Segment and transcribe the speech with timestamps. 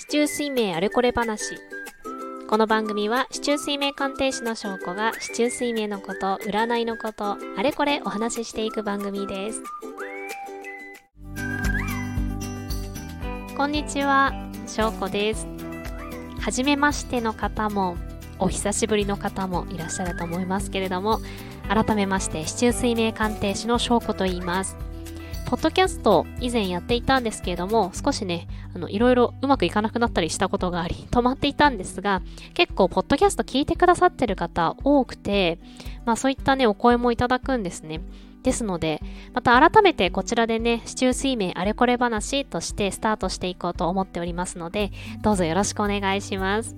[0.00, 1.58] 市中水明あれこれ話。
[2.48, 9.62] この番組は市中水明鑑定士の証拠が市中水明のこと占いのことあれこれお話ししていく番組です。
[13.54, 14.32] こんにちは
[14.66, 15.46] 証拠です。
[16.40, 17.98] 初めましての方も
[18.38, 21.20] お久しぶりの方もいらっしゃると思いますけれども
[21.68, 24.78] 改めまして市中水明鑑定士の証拠と言います。
[25.50, 32.22] ポッドキャスト以前やっていたんですけれども、少しね、あの、いろいろうまくいかなくなったりしたことがあり、止まっていたんですが、
[32.54, 35.58] 結構、ポッドキャスト聞いてくださってる方多くて、
[36.04, 38.00] まあそういったね、お声もいただくんですね。
[38.44, 39.02] ですので、
[39.34, 46.76] また改めてこちらでね、市中水明あれこれ話としてスタートしていこうと思っておりますので、どうぞよろしくお願いします。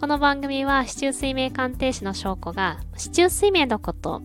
[0.00, 4.22] この番組は市中水明鑑定士の証拠が、市中水明のこと、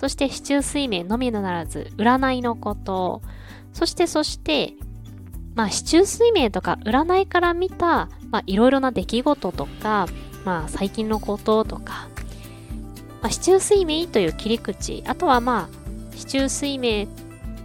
[0.00, 3.20] そして市中水明のみならず、占いのこと、
[3.74, 4.72] そしてそして、
[5.54, 10.06] まあ、市中水明とか占いから見た、まあ、いろいろな出来事とか、
[10.46, 12.08] まあ、最近のこととか、
[13.20, 17.06] まあ、市中水明という切り口、あとはまあ、市中水明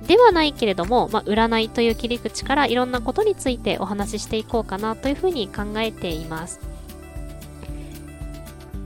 [0.05, 6.59] ではないけれども、まあ、占いという切り口からいろんなことについてお話ししていこうかなというふうに考えています。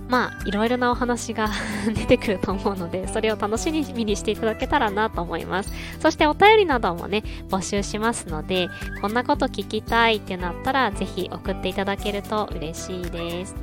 [0.09, 1.49] まあいろいろなお話が
[1.93, 5.71] 出てくると思うのでそれを楽しみにしていただけたらなと思います。
[5.99, 8.69] そしてお便りなどもね募集しますので
[9.01, 13.55] こんなこと聞きたいってなったらぜひ送っていただけると嬉しいです。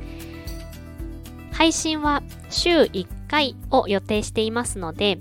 [1.51, 5.19] 配信は週1回を予定していますので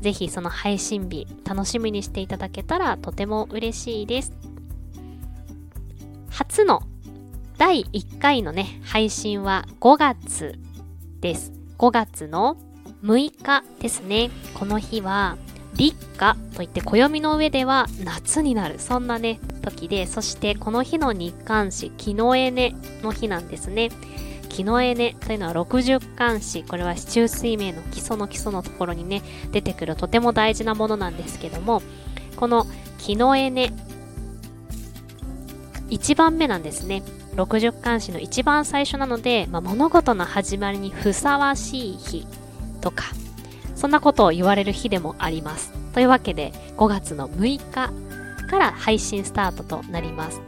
[0.00, 4.32] ぜひその配信日楽しみにしていただけたらとても嬉しいです。
[6.30, 6.82] 初の
[7.60, 10.58] 第1回のね、配信は5月
[11.20, 11.52] です。
[11.76, 12.56] 5月の
[13.02, 14.30] 6日ですね。
[14.54, 15.36] この日は、
[15.74, 18.78] 立夏といって暦の上では夏になる。
[18.78, 23.90] そんなね、時で、そしてこの日の日刊誌、木のエネの日なんですね。
[24.48, 26.64] 木のエネというのは60巻誌。
[26.64, 29.20] これは市中水明の基礎の基礎のところにね、
[29.52, 31.82] 出てくるとても大事なものなんですけども、
[32.36, 32.66] この
[32.96, 33.70] 木のエネ、
[35.90, 37.02] 1番目なんですね。
[37.36, 42.26] 60巻誌の一番最初なので、まあ、物事の始まりにふさわしい日
[42.80, 43.04] とか、
[43.74, 45.72] そんなことを言われる日でもあります。
[45.94, 47.90] というわけで、5月の6日
[48.48, 50.40] から配信スタートとなります。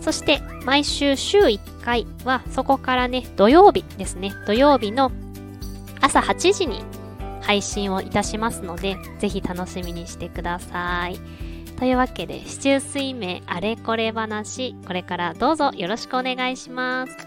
[0.00, 4.32] そして、毎週週1回は、そこからね、土曜日ですね。
[4.46, 5.10] 土曜日の
[6.00, 6.82] 朝8時に
[7.40, 11.18] 配信をいたしますので、ぜひ楽しみにしてください。
[11.76, 17.25] というわけで、市中水明あれこれ話、これからどうぞよろしくお願いします。